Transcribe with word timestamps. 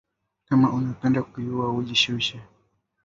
Kama 0.45 0.73
unapenda 0.73 1.23
kuyuwa 1.23 1.71
uji 1.73 1.95
shushe 1.95 2.39